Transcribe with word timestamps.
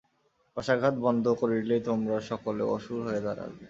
কশাঘাত 0.57 0.95
বন্ধ 1.05 1.25
করিলেই 1.41 1.81
তোমরা 1.87 2.17
সকলে 2.29 2.63
অসুর 2.75 2.99
হইয়া 3.05 3.23
দাঁড়াইবে। 3.27 3.59